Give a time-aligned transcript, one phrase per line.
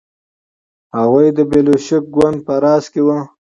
[0.97, 3.17] هغوی د بلشویک ګوند په راس کې وو.